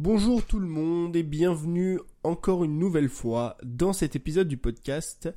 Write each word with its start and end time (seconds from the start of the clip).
Bonjour 0.00 0.44
tout 0.44 0.58
le 0.58 0.66
monde 0.66 1.14
et 1.14 1.22
bienvenue 1.22 2.00
encore 2.24 2.64
une 2.64 2.80
nouvelle 2.80 3.08
fois 3.08 3.56
dans 3.62 3.92
cet 3.92 4.16
épisode 4.16 4.48
du 4.48 4.56
podcast 4.56 5.32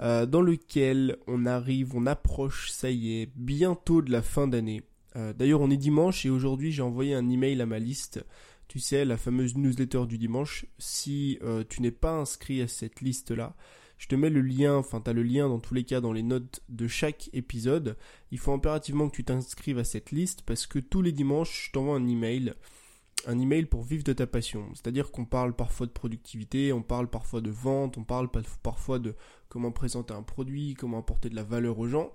euh, 0.00 0.26
dans 0.26 0.42
lequel 0.42 1.16
on 1.28 1.46
arrive, 1.46 1.94
on 1.94 2.06
approche, 2.06 2.72
ça 2.72 2.90
y 2.90 3.20
est, 3.20 3.30
bientôt 3.36 4.02
de 4.02 4.10
la 4.10 4.20
fin 4.20 4.48
d'année. 4.48 4.82
Euh, 5.14 5.32
d'ailleurs 5.32 5.60
on 5.60 5.70
est 5.70 5.76
dimanche 5.76 6.26
et 6.26 6.30
aujourd'hui 6.30 6.72
j'ai 6.72 6.82
envoyé 6.82 7.14
un 7.14 7.30
email 7.30 7.60
à 7.60 7.66
ma 7.66 7.78
liste, 7.78 8.24
tu 8.66 8.80
sais, 8.80 9.04
la 9.04 9.16
fameuse 9.16 9.56
newsletter 9.56 10.06
du 10.08 10.18
dimanche. 10.18 10.66
Si 10.78 11.38
euh, 11.42 11.62
tu 11.68 11.80
n'es 11.80 11.92
pas 11.92 12.14
inscrit 12.14 12.62
à 12.62 12.66
cette 12.66 13.02
liste-là, 13.02 13.54
je 13.96 14.08
te 14.08 14.16
mets 14.16 14.30
le 14.30 14.40
lien, 14.40 14.74
enfin 14.74 15.00
tu 15.00 15.08
as 15.08 15.12
le 15.12 15.22
lien 15.22 15.48
dans 15.48 15.60
tous 15.60 15.74
les 15.74 15.84
cas 15.84 16.00
dans 16.00 16.12
les 16.12 16.24
notes 16.24 16.64
de 16.68 16.88
chaque 16.88 17.30
épisode. 17.32 17.96
Il 18.32 18.40
faut 18.40 18.52
impérativement 18.52 19.08
que 19.08 19.14
tu 19.14 19.22
t'inscrives 19.22 19.78
à 19.78 19.84
cette 19.84 20.10
liste 20.10 20.42
parce 20.42 20.66
que 20.66 20.80
tous 20.80 21.00
les 21.00 21.12
dimanches 21.12 21.66
je 21.66 21.70
t'envoie 21.70 21.94
un 21.94 22.08
email 22.08 22.54
un 23.26 23.38
email 23.38 23.66
pour 23.66 23.82
vivre 23.82 24.04
de 24.04 24.12
ta 24.12 24.26
passion. 24.26 24.66
C'est-à-dire 24.74 25.10
qu'on 25.10 25.24
parle 25.24 25.54
parfois 25.54 25.86
de 25.86 25.92
productivité, 25.92 26.72
on 26.72 26.82
parle 26.82 27.08
parfois 27.08 27.40
de 27.40 27.50
vente, 27.50 27.98
on 27.98 28.04
parle 28.04 28.28
parfois 28.62 28.98
de 28.98 29.14
comment 29.48 29.72
présenter 29.72 30.14
un 30.14 30.22
produit, 30.22 30.74
comment 30.74 30.98
apporter 30.98 31.28
de 31.28 31.36
la 31.36 31.42
valeur 31.42 31.78
aux 31.78 31.88
gens. 31.88 32.12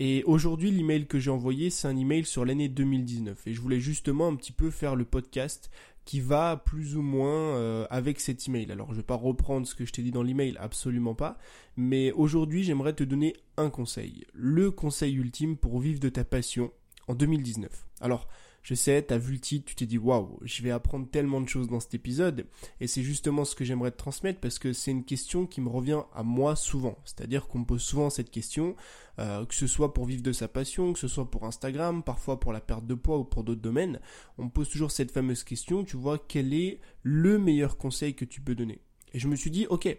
Et 0.00 0.22
aujourd'hui, 0.24 0.70
l'email 0.70 1.06
que 1.06 1.18
j'ai 1.18 1.30
envoyé, 1.30 1.70
c'est 1.70 1.88
un 1.88 1.96
email 1.96 2.24
sur 2.24 2.44
l'année 2.44 2.68
2019. 2.68 3.46
Et 3.46 3.52
je 3.52 3.60
voulais 3.60 3.80
justement 3.80 4.28
un 4.28 4.36
petit 4.36 4.52
peu 4.52 4.70
faire 4.70 4.94
le 4.94 5.04
podcast 5.04 5.70
qui 6.04 6.20
va 6.20 6.56
plus 6.56 6.96
ou 6.96 7.02
moins 7.02 7.56
euh, 7.56 7.86
avec 7.90 8.20
cet 8.20 8.48
email. 8.48 8.70
Alors, 8.72 8.92
je 8.92 8.96
vais 8.96 9.02
pas 9.02 9.16
reprendre 9.16 9.66
ce 9.66 9.74
que 9.74 9.84
je 9.84 9.92
t'ai 9.92 10.02
dit 10.02 10.12
dans 10.12 10.22
l'email, 10.22 10.56
absolument 10.58 11.14
pas. 11.14 11.36
Mais 11.76 12.12
aujourd'hui, 12.12 12.62
j'aimerais 12.62 12.94
te 12.94 13.04
donner 13.04 13.34
un 13.56 13.70
conseil. 13.70 14.24
Le 14.32 14.70
conseil 14.70 15.16
ultime 15.16 15.56
pour 15.56 15.80
vivre 15.80 16.00
de 16.00 16.08
ta 16.08 16.24
passion 16.24 16.70
en 17.08 17.14
2019. 17.14 17.86
Alors, 18.00 18.28
je 18.68 18.74
sais, 18.74 19.00
t'as 19.00 19.16
vu 19.16 19.32
le 19.32 19.38
titre, 19.38 19.64
tu 19.64 19.74
t'es 19.74 19.86
dit 19.86 19.96
waouh, 19.96 20.38
je 20.42 20.62
vais 20.62 20.70
apprendre 20.70 21.08
tellement 21.08 21.40
de 21.40 21.48
choses 21.48 21.68
dans 21.68 21.80
cet 21.80 21.94
épisode, 21.94 22.44
et 22.82 22.86
c'est 22.86 23.02
justement 23.02 23.46
ce 23.46 23.56
que 23.56 23.64
j'aimerais 23.64 23.92
te 23.92 23.96
transmettre 23.96 24.40
parce 24.40 24.58
que 24.58 24.74
c'est 24.74 24.90
une 24.90 25.06
question 25.06 25.46
qui 25.46 25.62
me 25.62 25.70
revient 25.70 26.02
à 26.14 26.22
moi 26.22 26.54
souvent. 26.54 26.98
C'est-à-dire 27.06 27.48
qu'on 27.48 27.60
me 27.60 27.64
pose 27.64 27.80
souvent 27.80 28.10
cette 28.10 28.30
question, 28.30 28.76
euh, 29.20 29.46
que 29.46 29.54
ce 29.54 29.66
soit 29.66 29.94
pour 29.94 30.04
vivre 30.04 30.22
de 30.22 30.32
sa 30.32 30.48
passion, 30.48 30.92
que 30.92 30.98
ce 30.98 31.08
soit 31.08 31.30
pour 31.30 31.46
Instagram, 31.46 32.02
parfois 32.02 32.40
pour 32.40 32.52
la 32.52 32.60
perte 32.60 32.86
de 32.86 32.92
poids 32.92 33.16
ou 33.16 33.24
pour 33.24 33.42
d'autres 33.42 33.62
domaines, 33.62 34.00
on 34.36 34.44
me 34.44 34.50
pose 34.50 34.68
toujours 34.68 34.90
cette 34.90 35.12
fameuse 35.12 35.44
question, 35.44 35.82
tu 35.82 35.96
vois, 35.96 36.18
quel 36.18 36.52
est 36.52 36.78
le 37.02 37.38
meilleur 37.38 37.78
conseil 37.78 38.12
que 38.12 38.26
tu 38.26 38.42
peux 38.42 38.54
donner? 38.54 38.82
Et 39.14 39.18
je 39.18 39.28
me 39.28 39.36
suis 39.36 39.50
dit, 39.50 39.66
ok, 39.70 39.96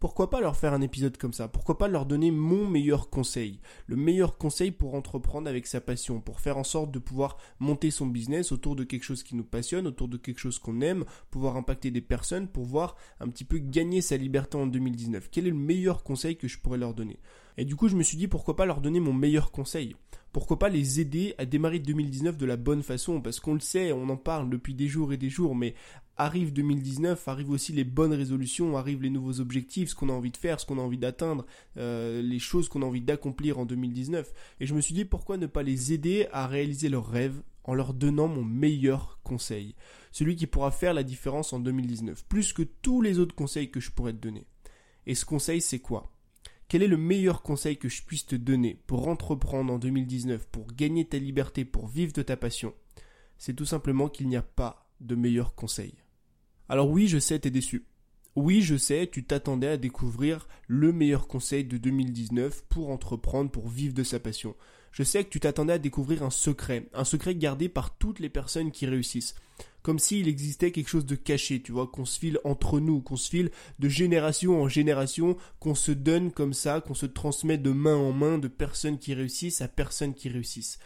pourquoi 0.00 0.30
pas 0.30 0.40
leur 0.40 0.56
faire 0.56 0.74
un 0.74 0.80
épisode 0.80 1.16
comme 1.16 1.32
ça? 1.32 1.48
Pourquoi 1.48 1.76
pas 1.76 1.88
leur 1.88 2.06
donner 2.06 2.30
mon 2.30 2.68
meilleur 2.68 3.10
conseil? 3.10 3.60
Le 3.86 3.96
meilleur 3.96 4.38
conseil 4.38 4.70
pour 4.70 4.94
entreprendre 4.94 5.48
avec 5.48 5.66
sa 5.66 5.80
passion, 5.80 6.20
pour 6.20 6.40
faire 6.40 6.56
en 6.56 6.64
sorte 6.64 6.92
de 6.92 6.98
pouvoir 6.98 7.36
monter 7.58 7.90
son 7.90 8.06
business 8.06 8.52
autour 8.52 8.76
de 8.76 8.84
quelque 8.84 9.02
chose 9.02 9.22
qui 9.22 9.34
nous 9.34 9.44
passionne, 9.44 9.88
autour 9.88 10.06
de 10.08 10.16
quelque 10.16 10.38
chose 10.38 10.58
qu'on 10.58 10.80
aime, 10.80 11.04
pouvoir 11.30 11.56
impacter 11.56 11.90
des 11.90 12.00
personnes, 12.00 12.46
pour 12.46 12.64
voir 12.64 12.96
un 13.18 13.28
petit 13.28 13.44
peu 13.44 13.58
gagner 13.58 14.00
sa 14.00 14.16
liberté 14.16 14.56
en 14.56 14.66
2019. 14.66 15.28
Quel 15.32 15.46
est 15.46 15.50
le 15.50 15.56
meilleur 15.56 16.04
conseil 16.04 16.36
que 16.36 16.48
je 16.48 16.58
pourrais 16.58 16.78
leur 16.78 16.94
donner? 16.94 17.18
Et 17.56 17.64
du 17.64 17.74
coup, 17.74 17.88
je 17.88 17.96
me 17.96 18.04
suis 18.04 18.16
dit 18.16 18.28
pourquoi 18.28 18.54
pas 18.54 18.66
leur 18.66 18.80
donner 18.80 19.00
mon 19.00 19.12
meilleur 19.12 19.50
conseil? 19.50 19.96
Pourquoi 20.32 20.58
pas 20.58 20.68
les 20.68 21.00
aider 21.00 21.34
à 21.38 21.46
démarrer 21.46 21.80
2019 21.80 22.36
de 22.36 22.46
la 22.46 22.56
bonne 22.56 22.82
façon? 22.82 23.20
Parce 23.20 23.40
qu'on 23.40 23.54
le 23.54 23.60
sait, 23.60 23.92
on 23.92 24.08
en 24.10 24.16
parle 24.16 24.48
depuis 24.50 24.74
des 24.74 24.86
jours 24.86 25.12
et 25.12 25.16
des 25.16 25.30
jours 25.30 25.56
mais 25.56 25.74
arrive 26.18 26.52
2019, 26.52 27.28
arrivent 27.28 27.50
aussi 27.50 27.72
les 27.72 27.84
bonnes 27.84 28.12
résolutions, 28.12 28.76
arrivent 28.76 29.02
les 29.02 29.10
nouveaux 29.10 29.40
objectifs, 29.40 29.90
ce 29.90 29.94
qu'on 29.94 30.08
a 30.08 30.12
envie 30.12 30.32
de 30.32 30.36
faire, 30.36 30.60
ce 30.60 30.66
qu'on 30.66 30.78
a 30.78 30.82
envie 30.82 30.98
d'atteindre, 30.98 31.46
euh, 31.76 32.20
les 32.20 32.40
choses 32.40 32.68
qu'on 32.68 32.82
a 32.82 32.86
envie 32.86 33.00
d'accomplir 33.00 33.58
en 33.58 33.64
2019. 33.64 34.32
Et 34.60 34.66
je 34.66 34.74
me 34.74 34.80
suis 34.80 34.94
dit 34.94 35.04
pourquoi 35.04 35.36
ne 35.36 35.46
pas 35.46 35.62
les 35.62 35.92
aider 35.92 36.26
à 36.32 36.46
réaliser 36.46 36.88
leurs 36.88 37.08
rêves 37.08 37.40
en 37.64 37.74
leur 37.74 37.94
donnant 37.94 38.28
mon 38.28 38.44
meilleur 38.44 39.20
conseil, 39.22 39.76
celui 40.10 40.36
qui 40.36 40.46
pourra 40.46 40.70
faire 40.70 40.94
la 40.94 41.02
différence 41.02 41.52
en 41.52 41.60
2019, 41.60 42.24
plus 42.24 42.52
que 42.52 42.62
tous 42.62 43.00
les 43.00 43.18
autres 43.18 43.34
conseils 43.34 43.70
que 43.70 43.80
je 43.80 43.90
pourrais 43.90 44.12
te 44.12 44.18
donner. 44.18 44.46
Et 45.06 45.14
ce 45.14 45.24
conseil, 45.24 45.60
c'est 45.60 45.78
quoi? 45.78 46.12
Quel 46.66 46.82
est 46.82 46.88
le 46.88 46.96
meilleur 46.96 47.42
conseil 47.42 47.78
que 47.78 47.88
je 47.88 48.02
puisse 48.02 48.26
te 48.26 48.36
donner 48.36 48.82
pour 48.86 49.08
entreprendre 49.08 49.72
en 49.72 49.78
2019, 49.78 50.48
pour 50.48 50.66
gagner 50.72 51.06
ta 51.06 51.18
liberté, 51.18 51.64
pour 51.64 51.86
vivre 51.86 52.12
de 52.12 52.22
ta 52.22 52.36
passion? 52.36 52.74
C'est 53.38 53.54
tout 53.54 53.64
simplement 53.64 54.08
qu'il 54.08 54.28
n'y 54.28 54.36
a 54.36 54.42
pas 54.42 54.90
de 55.00 55.14
meilleur 55.14 55.54
conseil. 55.54 55.94
Alors 56.68 56.90
oui, 56.90 57.08
je 57.08 57.18
sais, 57.18 57.38
t'es 57.38 57.50
déçu. 57.50 57.86
Oui, 58.36 58.60
je 58.60 58.76
sais, 58.76 59.08
tu 59.10 59.24
t'attendais 59.24 59.68
à 59.68 59.76
découvrir 59.76 60.46
le 60.66 60.92
meilleur 60.92 61.26
conseil 61.26 61.64
de 61.64 61.76
2019 61.78 62.64
pour 62.68 62.90
entreprendre, 62.90 63.50
pour 63.50 63.68
vivre 63.68 63.94
de 63.94 64.04
sa 64.04 64.20
passion. 64.20 64.54
Je 64.92 65.02
sais 65.02 65.24
que 65.24 65.30
tu 65.30 65.40
t'attendais 65.40 65.72
à 65.72 65.78
découvrir 65.78 66.22
un 66.22 66.30
secret, 66.30 66.88
un 66.92 67.04
secret 67.04 67.34
gardé 67.34 67.68
par 67.68 67.96
toutes 67.96 68.20
les 68.20 68.28
personnes 68.28 68.70
qui 68.70 68.86
réussissent. 68.86 69.34
Comme 69.82 69.98
s'il 69.98 70.28
existait 70.28 70.70
quelque 70.70 70.88
chose 70.88 71.06
de 71.06 71.14
caché, 71.14 71.62
tu 71.62 71.72
vois, 71.72 71.86
qu'on 71.86 72.04
se 72.04 72.18
file 72.18 72.38
entre 72.44 72.80
nous, 72.80 73.00
qu'on 73.00 73.16
se 73.16 73.30
file 73.30 73.50
de 73.78 73.88
génération 73.88 74.62
en 74.62 74.68
génération, 74.68 75.36
qu'on 75.60 75.74
se 75.74 75.92
donne 75.92 76.30
comme 76.30 76.52
ça, 76.52 76.80
qu'on 76.80 76.94
se 76.94 77.06
transmet 77.06 77.58
de 77.58 77.70
main 77.70 77.96
en 77.96 78.12
main 78.12 78.38
de 78.38 78.48
personnes 78.48 78.98
qui 78.98 79.14
réussissent 79.14 79.62
à 79.62 79.68
personnes 79.68 80.14
qui 80.14 80.28
réussissent. 80.28 80.78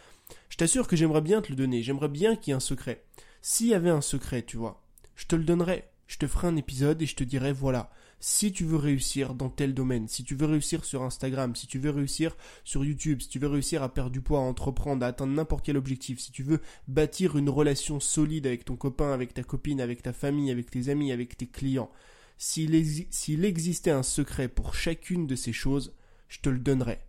Je 0.49 0.57
t'assure 0.57 0.87
que 0.87 0.95
j'aimerais 0.95 1.21
bien 1.21 1.41
te 1.41 1.49
le 1.49 1.55
donner, 1.55 1.83
j'aimerais 1.83 2.09
bien 2.09 2.35
qu'il 2.35 2.51
y 2.51 2.53
ait 2.53 2.57
un 2.57 2.61
secret. 2.61 3.03
S'il 3.41 3.67
y 3.67 3.73
avait 3.73 3.89
un 3.89 4.01
secret, 4.01 4.43
tu 4.43 4.57
vois, 4.57 4.82
je 5.15 5.25
te 5.25 5.35
le 5.35 5.43
donnerai. 5.43 5.85
Je 6.05 6.17
te 6.17 6.27
ferai 6.27 6.47
un 6.47 6.57
épisode 6.57 7.01
et 7.01 7.05
je 7.05 7.15
te 7.15 7.23
dirai 7.23 7.53
voilà, 7.53 7.89
si 8.19 8.51
tu 8.51 8.65
veux 8.65 8.77
réussir 8.77 9.33
dans 9.33 9.49
tel 9.49 9.73
domaine, 9.73 10.07
si 10.07 10.23
tu 10.23 10.35
veux 10.35 10.45
réussir 10.45 10.85
sur 10.85 11.01
Instagram, 11.01 11.55
si 11.55 11.65
tu 11.65 11.79
veux 11.79 11.89
réussir 11.89 12.35
sur 12.63 12.85
YouTube, 12.85 13.21
si 13.21 13.29
tu 13.29 13.39
veux 13.39 13.47
réussir 13.47 13.81
à 13.83 13.93
perdre 13.93 14.11
du 14.11 14.21
poids, 14.21 14.39
à 14.39 14.43
entreprendre, 14.43 15.03
à 15.03 15.09
atteindre 15.09 15.33
n'importe 15.33 15.65
quel 15.65 15.77
objectif, 15.77 16.19
si 16.19 16.31
tu 16.31 16.43
veux 16.43 16.59
bâtir 16.87 17.37
une 17.37 17.49
relation 17.49 17.99
solide 17.99 18.45
avec 18.45 18.65
ton 18.65 18.75
copain, 18.75 19.11
avec 19.11 19.33
ta 19.33 19.43
copine, 19.43 19.81
avec 19.81 20.03
ta 20.03 20.13
famille, 20.13 20.51
avec 20.51 20.69
tes 20.69 20.89
amis, 20.89 21.11
avec 21.11 21.35
tes 21.37 21.47
clients, 21.47 21.89
s'il 22.37 22.75
existait 23.45 23.91
un 23.91 24.03
secret 24.03 24.49
pour 24.49 24.75
chacune 24.75 25.25
de 25.25 25.35
ces 25.35 25.53
choses, 25.53 25.95
je 26.27 26.39
te 26.39 26.49
le 26.49 26.59
donnerai. 26.59 26.99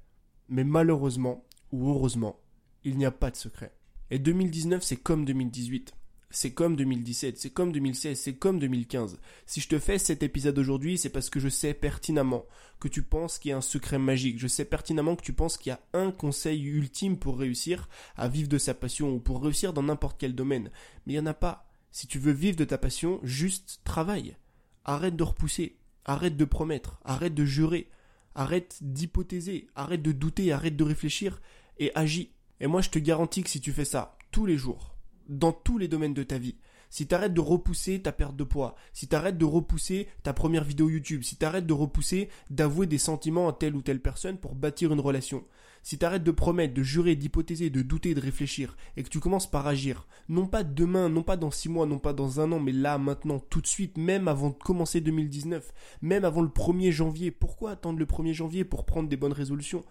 Mais 0.48 0.65
malheureusement, 0.65 1.44
ou 1.72 1.91
heureusement, 1.91 2.41
il 2.84 2.97
n'y 2.97 3.06
a 3.06 3.10
pas 3.10 3.31
de 3.31 3.36
secret. 3.36 3.72
Et 4.10 4.19
2019, 4.19 4.82
c'est 4.82 4.97
comme 4.97 5.25
2018 5.25 5.94
c'est 6.34 6.53
comme 6.53 6.75
2017, 6.75 7.39
c'est 7.39 7.50
comme 7.50 7.71
2016, 7.71 8.19
c'est 8.19 8.34
comme 8.34 8.59
2015. 8.59 9.19
Si 9.47 9.61
je 9.61 9.69
te 9.69 9.78
fais 9.78 9.99
cet 9.99 10.25
épisode 10.25 10.59
aujourd'hui, 10.59 10.99
c'est 10.99 11.11
parce 11.11 11.31
que 11.31 11.39
je 11.39 11.49
sais 11.49 11.75
pertinemment 11.75 12.45
que 12.81 12.89
tu 12.89 13.03
penses 13.03 13.39
qu'il 13.39 13.50
y 13.50 13.53
a 13.53 13.56
un 13.56 13.61
secret 13.61 13.99
magique. 13.99 14.41
Je 14.41 14.49
sais 14.49 14.65
pertinemment 14.65 15.15
que 15.15 15.22
tu 15.22 15.33
penses 15.33 15.56
qu'il 15.56 15.71
y 15.71 15.72
a 15.72 15.81
un 15.93 16.11
conseil 16.11 16.65
ultime 16.65 17.19
pour 17.19 17.39
réussir 17.39 17.89
à 18.17 18.28
vivre 18.28 18.49
de 18.49 18.59
sa 18.59 18.75
passion 18.75 19.15
ou 19.15 19.21
pour 19.21 19.43
réussir 19.43 19.72
dans 19.72 19.84
n'importe 19.84 20.19
quel 20.19 20.34
domaine. 20.34 20.71
Mais 21.06 21.12
il 21.12 21.17
n'y 21.17 21.22
en 21.22 21.27
a 21.27 21.34
pas. 21.34 21.71
Si 21.93 22.09
tu 22.09 22.19
veux 22.19 22.33
vivre 22.33 22.56
de 22.56 22.65
ta 22.65 22.78
passion, 22.78 23.21
juste 23.22 23.81
travaille. 23.84 24.37
Arrête 24.84 25.15
de 25.15 25.22
repousser. 25.22 25.77
Arrête 26.05 26.37
de 26.37 26.45
promettre. 26.45 26.99
Arrête 27.05 27.34
de 27.34 27.45
jurer. 27.45 27.89
Arrête 28.34 28.78
d'hypothéser. 28.81 29.69
Arrête 29.77 30.03
de 30.03 30.11
douter. 30.11 30.51
Arrête 30.51 30.77
de 30.77 30.84
réfléchir. 30.84 31.41
Et 31.78 31.93
agis. 31.95 32.33
Et 32.59 32.66
moi, 32.66 32.81
je 32.81 32.91
te 32.91 32.99
garantis 32.99 33.45
que 33.45 33.51
si 33.51 33.61
tu 33.61 33.72
fais 33.72 33.84
ça 33.84 34.19
tous 34.33 34.47
les 34.47 34.59
jours, 34.59 34.94
dans 35.28 35.52
tous 35.52 35.78
les 35.78 35.88
domaines 35.88 36.14
de 36.14 36.22
ta 36.22 36.38
vie. 36.38 36.56
Si 36.90 37.08
t'arrêtes 37.08 37.34
de 37.34 37.40
repousser 37.40 38.00
ta 38.00 38.12
perte 38.12 38.36
de 38.36 38.44
poids, 38.44 38.76
si 38.92 39.08
t'arrêtes 39.08 39.36
de 39.36 39.44
repousser 39.44 40.06
ta 40.22 40.32
première 40.32 40.62
vidéo 40.62 40.88
YouTube, 40.88 41.24
si 41.24 41.34
t'arrêtes 41.34 41.66
de 41.66 41.72
repousser 41.72 42.28
d'avouer 42.50 42.86
des 42.86 42.98
sentiments 42.98 43.48
à 43.48 43.52
telle 43.52 43.74
ou 43.74 43.82
telle 43.82 44.00
personne 44.00 44.38
pour 44.38 44.54
bâtir 44.54 44.92
une 44.92 45.00
relation, 45.00 45.44
si 45.82 45.98
t'arrêtes 45.98 46.22
de 46.22 46.30
promettre, 46.30 46.72
de 46.72 46.82
jurer, 46.84 47.16
d'hypothéser, 47.16 47.68
de 47.68 47.82
douter, 47.82 48.14
de 48.14 48.20
réfléchir, 48.20 48.76
et 48.96 49.02
que 49.02 49.08
tu 49.08 49.18
commences 49.18 49.50
par 49.50 49.66
agir, 49.66 50.06
non 50.28 50.46
pas 50.46 50.62
demain, 50.62 51.08
non 51.08 51.24
pas 51.24 51.36
dans 51.36 51.50
six 51.50 51.68
mois, 51.68 51.84
non 51.84 51.98
pas 51.98 52.12
dans 52.12 52.41
un 52.41 52.52
an, 52.52 52.60
mais 52.60 52.70
là, 52.70 52.96
maintenant, 52.96 53.38
tout 53.38 53.60
de 53.60 53.66
suite, 53.66 53.98
même 53.98 54.28
avant 54.28 54.50
de 54.50 54.54
commencer 54.54 55.00
2019, 55.00 55.72
même 56.00 56.24
avant 56.24 56.42
le 56.42 56.48
1er 56.48 56.92
janvier, 56.92 57.30
pourquoi 57.32 57.72
attendre 57.72 57.98
le 57.98 58.06
1er 58.06 58.32
janvier 58.34 58.64
pour 58.64 58.86
prendre 58.86 59.08
des 59.08 59.16
bonnes 59.16 59.32
résolutions? 59.32 59.84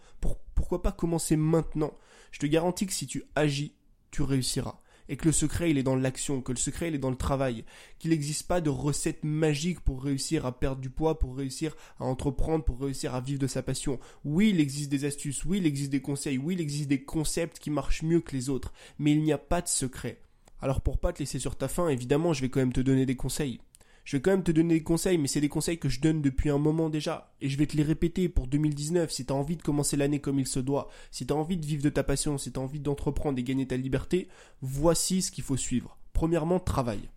Pourquoi 0.55 0.81
pas 0.81 0.94
commencer 0.94 1.35
maintenant? 1.35 1.94
Je 2.31 2.39
te 2.39 2.45
garantis 2.45 2.88
que 2.88 2.94
si 2.94 3.07
tu 3.07 3.25
agis, 3.35 3.75
tu 4.09 4.21
réussiras 4.21 4.79
et 5.09 5.18
que 5.18 5.25
le 5.25 5.31
secret 5.31 5.72
il 5.72 5.78
est 5.78 5.84
dans 5.84 5.96
l'action, 5.96 6.41
que 6.41 6.52
le 6.52 6.58
secret 6.58 6.90
il 6.90 6.96
est 6.96 7.00
dans 7.00 7.09
le 7.09 7.16
travail, 7.16 7.63
qu'il 8.00 8.12
n'existe 8.12 8.48
pas 8.48 8.62
de 8.62 8.69
recette 8.69 9.24
magique 9.24 9.80
pour 9.80 10.04
réussir 10.04 10.45
à 10.45 10.60
perdre 10.60 10.81
du 10.81 10.89
poids, 10.89 11.19
pour 11.19 11.36
réussir 11.36 11.75
à 12.00 12.06
entreprendre, 12.06 12.63
pour 12.63 12.80
réussir 12.80 13.16
à 13.16 13.22
vivre 13.22 13.39
de 13.39 13.48
sa 13.48 13.63
passion. 13.63 14.00
Oui, 14.25 14.50
il 14.50 14.60
existe 14.60 14.92
des 14.92 15.06
astuces, 15.06 15.45
oui, 15.45 15.57
il 15.60 15.66
existe 15.66 15.92
des 15.92 16.01
conseils, 16.01 16.38
oui, 16.38 16.56
il 16.56 16.62
existe 16.62 16.89
des 16.89 17.04
concepts 17.04 17.60
qui 17.60 17.69
marchent 17.69 18.04
mieux 18.04 18.22
que 18.22 18.36
les 18.36 18.50
autres, 18.50 18.74
mais 19.00 19.12
il 19.12 19.22
n'y 19.22 19.33
a 19.33 19.38
pas 19.38 19.62
de 19.62 19.68
secret. 19.68 20.19
Alors 20.62 20.80
pour 20.80 20.98
pas 20.98 21.12
te 21.12 21.19
laisser 21.19 21.39
sur 21.39 21.57
ta 21.57 21.68
faim, 21.68 21.89
évidemment, 21.89 22.31
je 22.31 22.42
vais 22.42 22.50
quand 22.50 22.62
même 22.62 22.72
te 22.72 22.80
donner 22.80 23.06
des 23.06 23.18
conseils. 23.18 23.60
Je 24.03 24.17
vais 24.17 24.21
quand 24.21 24.31
même 24.31 24.44
te 24.44 24.51
donner 24.51 24.75
des 24.75 24.83
conseils, 24.83 25.17
mais 25.17 25.27
c'est 25.27 25.41
des 25.41 25.50
conseils 25.50 25.77
que 25.77 25.89
je 25.89 26.01
donne 26.01 26.21
depuis 26.21 26.50
un 26.50 26.57
moment 26.57 26.89
déjà. 26.89 27.33
Et 27.41 27.50
je 27.50 27.57
vais 27.57 27.67
te 27.67 27.77
les 27.77 27.83
répéter 27.83 28.27
pour 28.29 28.47
2019. 28.47 29.11
Si 29.11 29.25
tu 29.25 29.31
as 29.31 29.35
envie 29.35 29.55
de 29.55 29.61
commencer 29.61 29.95
l'année 29.95 30.19
comme 30.19 30.39
il 30.39 30.47
se 30.47 30.59
doit, 30.59 30.89
si 31.11 31.25
tu 31.25 31.33
as 31.33 31.35
envie 31.35 31.57
de 31.57 31.65
vivre 31.65 31.83
de 31.83 31.89
ta 31.89 32.03
passion, 32.03 32.38
si 32.38 32.51
tu 32.51 32.59
as 32.59 32.63
envie 32.63 32.79
d'entreprendre 32.79 33.39
et 33.39 33.44
gagner 33.44 33.67
ta 33.67 33.77
liberté, 33.77 34.27
voici 34.61 35.21
ce 35.21 35.31
qu'il 35.31 35.44
faut 35.44 35.57
suivre. 35.57 35.97
Premièrement, 36.11 36.59
travail. 36.59 37.09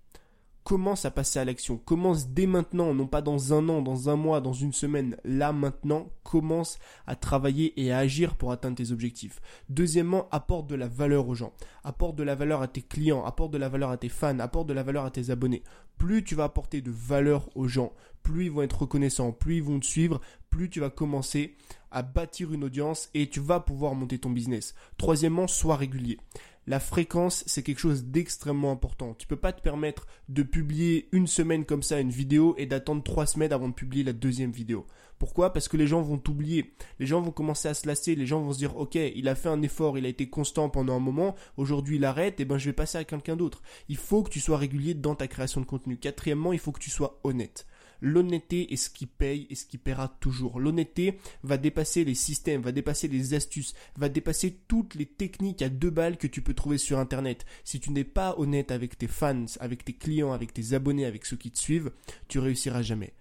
Commence 0.66 1.04
à 1.04 1.12
passer 1.12 1.38
à 1.38 1.44
l'action? 1.44 1.76
Commence 1.76 2.26
dès 2.30 2.48
maintenant, 2.48 2.92
non 2.92 3.06
pas 3.06 3.22
dans 3.22 3.54
un 3.54 3.68
an, 3.68 3.82
dans 3.82 4.08
un 4.08 4.16
mois, 4.16 4.40
dans 4.40 4.52
une 4.52 4.72
semaine. 4.72 5.16
Là 5.22 5.52
maintenant, 5.52 6.08
commence 6.24 6.80
à 7.06 7.14
travailler 7.14 7.80
et 7.80 7.92
à 7.92 7.98
agir 7.98 8.34
pour 8.34 8.50
atteindre 8.50 8.74
tes 8.74 8.90
objectifs? 8.90 9.40
Deuxièmement, 9.68 10.26
apporte 10.32 10.66
de 10.66 10.74
la 10.74 10.88
valeur 10.88 11.28
aux 11.28 11.36
gens. 11.36 11.52
Apporte 11.84 12.16
de 12.16 12.24
la 12.24 12.34
valeur 12.34 12.62
à 12.62 12.66
tes 12.66 12.82
clients, 12.82 13.24
apporte 13.24 13.52
de 13.52 13.58
la 13.58 13.68
valeur 13.68 13.90
à 13.90 13.96
tes 13.96 14.08
fans, 14.08 14.40
apporte 14.40 14.66
de 14.66 14.72
la 14.72 14.82
valeur 14.82 15.04
à 15.04 15.12
tes 15.12 15.30
abonnés. 15.30 15.62
Plus 15.98 16.24
tu 16.24 16.34
vas 16.34 16.44
apporter 16.44 16.80
de 16.80 16.90
valeur 16.90 17.48
aux 17.54 17.68
gens, 17.68 17.92
plus 18.24 18.46
ils 18.46 18.50
vont 18.50 18.62
être 18.62 18.80
reconnaissants, 18.80 19.30
plus 19.30 19.58
ils 19.58 19.62
vont 19.62 19.78
te 19.78 19.86
suivre, 19.86 20.20
plus 20.50 20.68
tu 20.68 20.80
vas 20.80 20.90
commencer 20.90 21.54
à 21.92 22.02
bâtir 22.02 22.52
une 22.52 22.64
audience 22.64 23.08
et 23.14 23.28
tu 23.28 23.38
vas 23.38 23.60
pouvoir 23.60 23.94
monter 23.94 24.18
ton 24.18 24.30
business. 24.30 24.74
Troisièmement, 24.98 25.46
sois 25.46 25.76
régulier. 25.76 26.18
La 26.68 26.80
fréquence, 26.80 27.44
c'est 27.46 27.62
quelque 27.62 27.78
chose 27.78 28.06
d'extrêmement 28.06 28.72
important. 28.72 29.14
Tu 29.14 29.28
peux 29.28 29.36
pas 29.36 29.52
te 29.52 29.62
permettre 29.62 30.08
de 30.28 30.42
publier 30.42 31.08
une 31.12 31.28
semaine 31.28 31.64
comme 31.64 31.84
ça 31.84 32.00
une 32.00 32.10
vidéo 32.10 32.56
et 32.58 32.66
d'attendre 32.66 33.04
trois 33.04 33.26
semaines 33.26 33.52
avant 33.52 33.68
de 33.68 33.74
publier 33.74 34.02
la 34.02 34.12
deuxième 34.12 34.50
vidéo. 34.50 34.84
Pourquoi? 35.20 35.52
Parce 35.52 35.68
que 35.68 35.76
les 35.76 35.86
gens 35.86 36.02
vont 36.02 36.18
t'oublier. 36.18 36.74
Les 36.98 37.06
gens 37.06 37.20
vont 37.20 37.30
commencer 37.30 37.68
à 37.68 37.74
se 37.74 37.86
lasser. 37.86 38.16
Les 38.16 38.26
gens 38.26 38.40
vont 38.40 38.52
se 38.52 38.58
dire, 38.58 38.76
ok, 38.76 38.96
il 38.96 39.28
a 39.28 39.36
fait 39.36 39.48
un 39.48 39.62
effort, 39.62 39.96
il 39.96 40.06
a 40.06 40.08
été 40.08 40.28
constant 40.28 40.68
pendant 40.68 40.96
un 40.96 41.00
moment. 41.00 41.36
Aujourd'hui, 41.56 41.96
il 41.96 42.04
arrête. 42.04 42.40
Et 42.40 42.44
ben, 42.44 42.58
je 42.58 42.66
vais 42.66 42.72
passer 42.72 42.98
à 42.98 43.04
quelqu'un 43.04 43.36
d'autre. 43.36 43.62
Il 43.88 43.96
faut 43.96 44.24
que 44.24 44.30
tu 44.30 44.40
sois 44.40 44.58
régulier 44.58 44.94
dans 44.94 45.14
ta 45.14 45.28
création 45.28 45.60
de 45.60 45.66
contenu. 45.66 45.96
Quatrièmement, 45.96 46.52
il 46.52 46.58
faut 46.58 46.72
que 46.72 46.80
tu 46.80 46.90
sois 46.90 47.20
honnête. 47.22 47.64
L'honnêteté 48.00 48.72
est 48.72 48.76
ce 48.76 48.90
qui 48.90 49.06
paye 49.06 49.46
et 49.50 49.54
ce 49.54 49.66
qui 49.66 49.78
paiera 49.78 50.08
toujours. 50.20 50.60
L'honnêteté 50.60 51.18
va 51.42 51.56
dépasser 51.56 52.04
les 52.04 52.14
systèmes, 52.14 52.62
va 52.62 52.72
dépasser 52.72 53.08
les 53.08 53.34
astuces, 53.34 53.74
va 53.96 54.08
dépasser 54.08 54.58
toutes 54.68 54.94
les 54.94 55.06
techniques 55.06 55.62
à 55.62 55.68
deux 55.68 55.90
balles 55.90 56.18
que 56.18 56.26
tu 56.26 56.42
peux 56.42 56.54
trouver 56.54 56.78
sur 56.78 56.98
Internet. 56.98 57.46
Si 57.64 57.80
tu 57.80 57.90
n'es 57.90 58.04
pas 58.04 58.34
honnête 58.38 58.70
avec 58.70 58.98
tes 58.98 59.08
fans, 59.08 59.46
avec 59.60 59.84
tes 59.84 59.94
clients, 59.94 60.32
avec 60.32 60.52
tes 60.52 60.74
abonnés, 60.74 61.06
avec 61.06 61.26
ceux 61.26 61.36
qui 61.36 61.50
te 61.50 61.58
suivent, 61.58 61.92
tu 62.28 62.38
réussiras 62.38 62.82
jamais. 62.82 63.14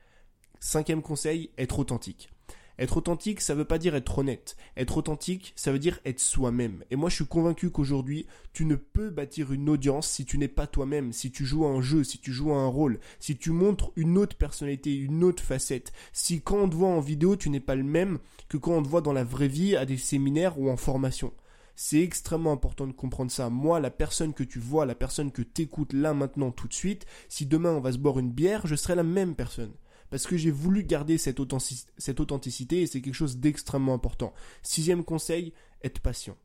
Cinquième 0.60 1.01
conseil, 1.01 1.51
être 1.57 1.80
authentique. 1.80 2.30
Être 2.77 2.98
authentique, 2.98 3.39
ça 3.39 3.56
veut 3.56 3.66
pas 3.66 3.77
dire 3.77 3.95
être 3.95 4.19
honnête. 4.19 4.57
Être 4.75 4.98
authentique, 4.98 5.54
ça 5.56 5.72
veut 5.72 5.80
dire 5.80 6.00
être 6.06 6.19
soi-même. 6.19 6.83
Et 6.92 6.95
moi, 6.95 7.10
je 7.10 7.16
suis 7.16 7.25
convaincu 7.25 7.69
qu'aujourd'hui, 7.69 8.25
tu 8.51 8.66
ne 8.66 8.75
peux 8.75 9.10
bâtir 9.10 9.54
une 9.54 9.69
audience 9.69 10.07
si 10.07 10.25
tu 10.25 10.38
n'es 10.38 10.50
pas 10.50 10.68
toi-même, 10.68 11.13
si 11.13 11.31
tu 11.31 11.45
joues 11.45 11.66
à 11.66 11.69
un 11.69 11.81
jeu, 11.81 12.04
si 12.04 12.19
tu 12.19 12.33
joues 12.33 12.54
un 12.54 12.68
rôle, 12.68 13.00
si 13.19 13.38
tu 13.38 13.51
montres 13.51 13.92
une 13.95 14.18
autre 14.18 14.36
personnalité, 14.36 14.94
une 14.94 15.24
autre 15.24 15.44
facette. 15.44 15.94
Si 16.12 16.42
quand 16.42 16.57
on 16.57 16.69
te 16.69 16.75
voit 16.75 16.89
en 16.89 17.00
vidéo, 17.00 17.36
tu 17.36 17.50
n'es 17.50 17.62
pas 17.62 17.75
le 17.75 17.83
même 17.83 18.19
que 18.50 18.57
quand 18.57 18.74
on 18.74 18.83
te 18.83 18.89
voit 18.89 19.01
dans 19.01 19.13
la 19.13 19.24
vraie 19.24 19.48
vie 19.48 19.75
à 19.75 19.86
des 19.86 19.98
séminaires 19.98 20.60
ou 20.60 20.69
en 20.69 20.77
formation. 20.77 21.31
C'est 21.77 22.01
extrêmement 22.01 22.54
important 22.54 22.88
de 22.88 22.94
comprendre 22.94 23.31
ça. 23.31 23.50
Moi, 23.50 23.81
la 23.81 23.89
personne 23.89 24.33
que 24.33 24.44
tu 24.44 24.60
vois, 24.60 24.86
la 24.86 24.95
personne 24.95 25.31
que 25.31 25.42
t'écoutes 25.42 25.92
là 25.92 26.13
maintenant 26.13 26.51
tout 26.51 26.69
de 26.69 26.74
suite, 26.74 27.06
si 27.27 27.45
demain 27.45 27.72
on 27.72 27.81
va 27.81 27.92
se 27.92 27.98
boire 27.98 28.19
une 28.19 28.31
bière, 28.31 28.66
je 28.66 28.75
serai 28.75 28.95
la 28.95 29.04
même 29.04 29.36
personne 29.36 29.74
parce 30.15 30.27
que 30.27 30.38
j'ai 30.38 30.50
voulu 30.50 30.85
garder 30.85 31.17
cette, 31.17 31.41
authenticité 31.41 32.81
et 32.81 32.88
c'est 32.88 33.01
quelque 33.01 33.13
chose 33.13 33.35
d'extrêmement 33.35 33.94
important. 33.94 34.33
Sixième 34.63 35.03
conseil, 35.03 35.51
être 35.83 36.00
patient. 36.00 36.38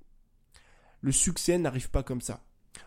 Le 1.00 1.12
succès 1.12 1.56
n'arrive 1.56 1.88
pas 1.88 2.02
comme 2.02 2.20
ça. 2.20 2.42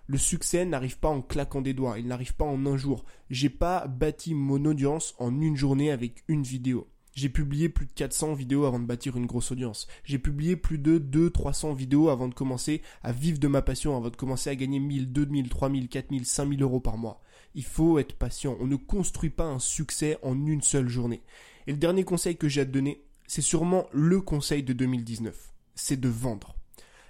Le 0.07 0.18
succès 0.18 0.65
n'arrive 0.65 1.00
pas 1.00 1.07
en 1.07 1.21
claquant 1.21 1.62
des 1.62 1.74
doigts, 1.74 2.00
il 2.00 2.07
n'arrive 2.07 2.35
pas 2.35 2.44
en 2.44 2.65
un 2.65 2.75
jour. 2.75 3.06
J'ai 3.30 3.50
pas 3.50 3.88
bâti 3.88 4.33
mon 4.33 4.65
audience 4.65 5.15
en 5.19 5.39
une 5.39 5.56
journée 5.56 5.89
avec 5.89 6.25
une 6.27 6.44
vidéo. 6.44 6.89
J'ai 7.13 7.30
publié 7.30 7.69
plus 7.69 7.85
de 7.85 7.94
400 7.94 8.33
vidéos 8.33 8.65
avant 8.65 8.80
de 8.80 8.85
bâtir 8.85 9.15
une 9.15 9.25
grosse 9.25 9.53
audience. 9.53 9.88
J'ai 10.03 10.19
publié 10.19 10.57
plus 10.57 10.80
de 10.80 10.97
2 10.97 11.30
300 11.30 11.75
vidéos 11.75 12.09
avant 12.09 12.27
de 12.27 12.33
commencer 12.33 12.81
à 13.03 13.13
vivre 13.13 13.39
de 13.39 13.47
ma 13.47 13.62
passion, 13.62 13.95
avant 13.95 14.09
de 14.09 14.18
commencer 14.18 14.50
à 14.50 14.56
gagner 14.57 14.81
1000, 14.81 15.13
2000, 15.13 15.47
3000, 15.47 15.88
4000, 15.88 16.25
5000 16.25 16.62
euros 16.62 16.81
par 16.81 16.97
mois. 16.97 17.21
Il 17.56 17.64
faut 17.64 18.00
être 18.00 18.16
patient. 18.16 18.58
On 18.60 18.68
ne 18.68 18.76
construit 18.76 19.30
pas 19.30 19.46
un 19.46 19.60
succès 19.60 20.18
en 20.24 20.34
une 20.46 20.62
seule 20.62 20.90
journée. 20.90 21.22
Et 21.68 21.72
le 21.72 21.78
dernier 21.78 22.04
conseil 22.04 22.36
que 22.36 22.50
j'ai 22.50 22.62
à 22.62 22.66
te 22.66 22.72
donner, 22.72 23.04
c'est 23.28 23.42
sûrement 23.42 23.88
le 23.92 24.22
conseil 24.22 24.64
de 24.64 24.74
2019. 24.74 25.54
C'est 25.76 26.00
de 26.00 26.10
vendre. 26.10 26.56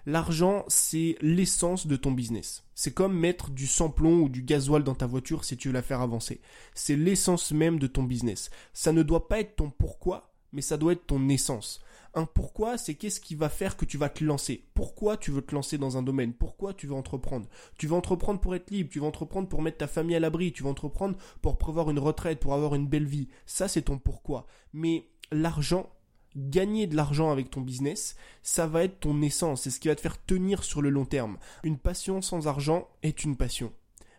L'argent, 0.05 0.65
c'est 0.67 1.15
l'essence 1.21 1.87
de 1.87 1.95
ton 1.95 2.11
business. 2.11 2.65
C'est 2.75 2.93
comme 2.93 3.17
mettre 3.17 3.51
du 3.51 3.67
samplon 3.67 4.19
ou 4.19 4.29
du 4.29 4.43
gasoil 4.43 4.83
dans 4.83 4.95
ta 4.95 5.05
voiture 5.05 5.45
si 5.45 5.55
tu 5.55 5.69
veux 5.69 5.73
la 5.73 5.81
faire 5.81 6.01
avancer. 6.01 6.41
C'est 6.75 6.97
l'essence 6.97 7.51
même 7.53 7.79
de 7.79 7.87
ton 7.87 8.03
business. 8.03 8.49
Ça 8.73 8.91
ne 8.91 9.01
doit 9.01 9.29
pas 9.29 9.39
être 9.39 9.55
ton 9.55 9.69
pourquoi, 9.69 10.33
mais 10.51 10.61
ça 10.61 10.75
doit 10.75 10.91
être 10.91 11.07
ton 11.07 11.29
essence. 11.29 11.81
Un 12.15 12.25
pourquoi, 12.25 12.77
c'est 12.77 12.93
qu'est-ce 12.93 13.19
qui 13.19 13.33
va 13.33 13.49
faire 13.49 13.75
que 13.75 13.85
tu 13.85 13.97
vas 13.97 14.09
te 14.09 14.23
lancer. 14.23 14.65
Pourquoi 14.75 15.17
tu 15.17 15.31
veux 15.31 15.41
te 15.41 15.55
lancer 15.55 15.79
dans 15.79 15.97
un 15.97 16.03
domaine? 16.03 16.33
Pourquoi 16.33 16.73
tu 16.73 16.85
veux 16.85 16.93
entreprendre? 16.93 17.47
Tu 17.77 17.87
veux 17.87 17.95
entreprendre 17.95 18.39
pour 18.39 18.53
être 18.53 18.69
libre, 18.69 18.91
tu 18.91 18.99
veux 18.99 19.05
entreprendre 19.05 19.47
pour 19.49 19.63
mettre 19.63 19.77
ta 19.77 19.87
famille 19.87 20.15
à 20.15 20.19
l'abri, 20.19 20.51
tu 20.51 20.61
veux 20.63 20.69
entreprendre 20.69 21.17
pour 21.41 21.57
prévoir 21.57 21.89
une 21.89 21.97
retraite, 21.97 22.39
pour 22.39 22.53
avoir 22.53 22.75
une 22.75 22.87
belle 22.87 23.07
vie. 23.07 23.29
Ça, 23.47 23.67
c'est 23.67 23.83
ton 23.83 23.97
pourquoi. 23.97 24.45
Mais 24.73 25.07
l'argent, 25.31 25.89
gagner 26.35 26.85
de 26.85 26.95
l'argent 26.95 27.31
avec 27.31 27.49
ton 27.49 27.61
business, 27.61 28.15
ça 28.43 28.67
va 28.67 28.83
être 28.83 28.99
ton 28.99 29.21
essence, 29.21 29.61
c'est 29.61 29.69
ce 29.71 29.79
qui 29.79 29.87
va 29.87 29.95
te 29.95 30.01
faire 30.01 30.23
tenir 30.23 30.63
sur 30.63 30.81
le 30.81 30.89
long 30.89 31.05
terme. 31.05 31.37
Une 31.63 31.77
passion 31.77 32.21
sans 32.21 32.47
argent 32.47 32.87
est 33.01 33.23
une 33.23 33.37
passion. 33.37 33.71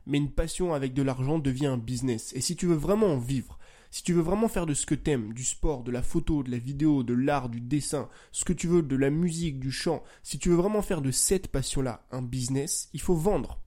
Mais 0.07 0.19
une 0.19 0.33
passion 0.33 0.75
avec 0.75 0.95
de 0.95 1.03
l'argent 1.03 1.39
devient 1.39 1.67
un 1.67 1.79
business. 1.79 2.33
Et 2.35 2.41
si 2.41 2.57
tu 2.57 2.67
veux 2.67 2.75
vraiment 2.75 3.07
en 3.07 3.19
vivre, 3.19 3.59
si 3.95 4.03
tu 4.03 4.13
veux 4.13 4.23
vraiment 4.23 4.49
faire 4.49 4.67
de 4.67 4.75
ce 4.75 4.87
que 4.87 4.97
t'aimes, 4.97 5.33
du 5.35 5.45
sport, 5.45 5.85
de 5.85 5.93
la 5.93 6.03
photo, 6.03 6.43
de 6.43 6.51
la 6.51 6.59
vidéo, 6.59 7.05
de 7.05 7.15
l'art, 7.15 7.49
du 7.49 7.61
dessin, 7.61 8.09
ce 8.33 8.45
que 8.45 8.53
tu 8.53 8.67
veux, 8.67 8.83
de 8.83 8.97
la 8.97 9.09
musique, 9.09 9.61
du 9.61 9.71
chant, 9.71 10.03
si 10.25 10.37
tu 10.37 10.49
veux 10.49 10.57
vraiment 10.57 10.83
faire 10.83 11.01
de 11.01 11.13
cette 11.13 11.47
passion-là 11.47 12.05
un 12.11 12.21
business, 12.21 12.89
il 12.93 13.01
faut 13.01 13.15
vendre. 13.15 13.61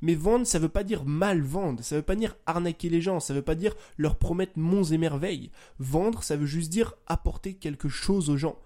Mais 0.00 0.14
vendre, 0.14 0.46
ça 0.46 0.58
veut 0.58 0.70
pas 0.70 0.84
dire 0.84 1.04
mal 1.04 1.42
vendre, 1.42 1.84
ça 1.84 1.96
veut 1.96 2.02
pas 2.02 2.16
dire 2.16 2.34
arnaquer 2.46 2.88
les 2.88 3.02
gens, 3.02 3.20
ça 3.20 3.34
veut 3.34 3.42
pas 3.42 3.54
dire 3.54 3.76
leur 3.98 4.16
promettre 4.16 4.58
monts 4.58 4.84
et 4.84 4.96
merveilles. 4.96 5.50
Vendre, 5.78 6.22
ça 6.22 6.38
veut 6.38 6.46
juste 6.46 6.72
dire 6.72 6.94
apporter 7.06 7.52
quelque 7.52 7.90
chose 7.90 8.30
aux 8.30 8.38
gens. 8.38 8.58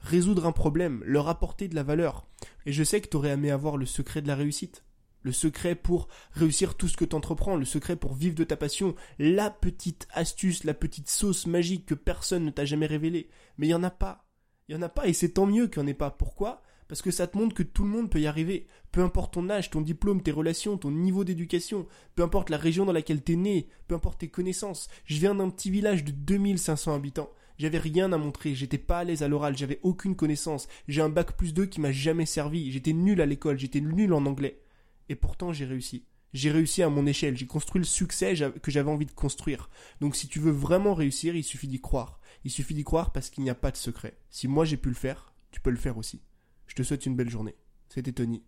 Résoudre 0.00 0.46
un 0.46 0.52
problème, 0.52 1.02
leur 1.04 1.28
apporter 1.28 1.68
de 1.68 1.74
la 1.74 1.82
valeur. 1.82 2.26
Et 2.64 2.72
je 2.72 2.84
sais 2.84 3.02
que 3.02 3.08
tu 3.08 3.18
aurais 3.18 3.32
aimé 3.32 3.50
avoir 3.50 3.76
le 3.76 3.84
secret 3.84 4.22
de 4.22 4.28
la 4.28 4.34
réussite 4.34 4.82
le 5.24 5.32
secret 5.32 5.74
pour 5.74 6.06
réussir 6.32 6.76
tout 6.76 6.86
ce 6.86 6.96
que 6.96 7.04
tu 7.04 7.16
entreprends, 7.16 7.56
le 7.56 7.64
secret 7.64 7.96
pour 7.96 8.14
vivre 8.14 8.36
de 8.36 8.44
ta 8.44 8.56
passion, 8.56 8.94
la 9.18 9.50
petite 9.50 10.06
astuce, 10.12 10.62
la 10.62 10.74
petite 10.74 11.10
sauce 11.10 11.46
magique 11.46 11.86
que 11.86 11.94
personne 11.94 12.44
ne 12.44 12.50
t'a 12.50 12.64
jamais 12.64 12.86
révélée. 12.86 13.28
Mais 13.58 13.66
il 13.66 13.70
n'y 13.70 13.74
en 13.74 13.82
a 13.82 13.90
pas. 13.90 14.26
Il 14.68 14.76
n'y 14.76 14.80
en 14.80 14.86
a 14.86 14.88
pas 14.88 15.08
et 15.08 15.12
c'est 15.12 15.30
tant 15.30 15.46
mieux 15.46 15.66
qu'il 15.66 15.82
n'y 15.82 15.88
en 15.88 15.90
ait 15.90 15.94
pas. 15.94 16.10
Pourquoi? 16.10 16.62
Parce 16.88 17.00
que 17.00 17.10
ça 17.10 17.26
te 17.26 17.36
montre 17.36 17.54
que 17.54 17.62
tout 17.62 17.84
le 17.84 17.90
monde 17.90 18.10
peut 18.10 18.20
y 18.20 18.26
arriver. 18.26 18.66
Peu 18.92 19.02
importe 19.02 19.34
ton 19.34 19.48
âge, 19.48 19.70
ton 19.70 19.80
diplôme, 19.80 20.22
tes 20.22 20.30
relations, 20.30 20.76
ton 20.76 20.90
niveau 20.90 21.24
d'éducation, 21.24 21.86
peu 22.14 22.22
importe 22.22 22.50
la 22.50 22.58
région 22.58 22.84
dans 22.84 22.92
laquelle 22.92 23.24
tu 23.24 23.32
es 23.32 23.36
né, 23.36 23.68
peu 23.88 23.94
importe 23.94 24.20
tes 24.20 24.28
connaissances. 24.28 24.88
Je 25.06 25.18
viens 25.18 25.34
d'un 25.34 25.48
petit 25.48 25.70
village 25.70 26.04
de 26.04 26.12
2500 26.12 26.94
habitants. 26.94 27.30
J'avais 27.56 27.78
rien 27.78 28.12
à 28.12 28.18
montrer, 28.18 28.54
j'étais 28.54 28.78
pas 28.78 28.98
à 28.98 29.04
l'aise 29.04 29.22
à 29.22 29.28
l'oral, 29.28 29.56
j'avais 29.56 29.78
aucune 29.82 30.16
connaissance. 30.16 30.68
J'ai 30.88 31.02
un 31.02 31.08
bac 31.08 31.36
plus 31.36 31.54
2 31.54 31.66
qui 31.66 31.80
m'a 31.80 31.92
jamais 31.92 32.26
servi, 32.26 32.70
j'étais 32.72 32.92
nul 32.92 33.20
à 33.20 33.26
l'école, 33.26 33.58
j'étais 33.58 33.80
nul 33.80 34.12
en 34.12 34.26
anglais. 34.26 34.63
Et 35.08 35.14
pourtant, 35.14 35.52
j'ai 35.52 35.64
réussi. 35.64 36.06
J'ai 36.32 36.50
réussi 36.50 36.82
à 36.82 36.88
mon 36.88 37.06
échelle. 37.06 37.36
J'ai 37.36 37.46
construit 37.46 37.78
le 37.78 37.86
succès 37.86 38.34
que 38.62 38.70
j'avais 38.70 38.90
envie 38.90 39.06
de 39.06 39.12
construire. 39.12 39.70
Donc, 40.00 40.16
si 40.16 40.28
tu 40.28 40.40
veux 40.40 40.50
vraiment 40.50 40.94
réussir, 40.94 41.36
il 41.36 41.44
suffit 41.44 41.68
d'y 41.68 41.80
croire. 41.80 42.20
Il 42.44 42.50
suffit 42.50 42.74
d'y 42.74 42.84
croire 42.84 43.12
parce 43.12 43.30
qu'il 43.30 43.44
n'y 43.44 43.50
a 43.50 43.54
pas 43.54 43.70
de 43.70 43.76
secret. 43.76 44.18
Si 44.30 44.48
moi 44.48 44.64
j'ai 44.64 44.76
pu 44.76 44.88
le 44.88 44.94
faire, 44.94 45.32
tu 45.50 45.60
peux 45.60 45.70
le 45.70 45.76
faire 45.76 45.96
aussi. 45.96 46.22
Je 46.66 46.74
te 46.74 46.82
souhaite 46.82 47.06
une 47.06 47.16
belle 47.16 47.30
journée. 47.30 47.54
C'était 47.88 48.12
Tony. 48.12 48.42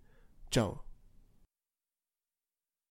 Ciao. 0.51 0.86